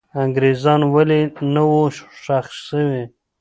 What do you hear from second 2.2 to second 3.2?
ښخ سوي؟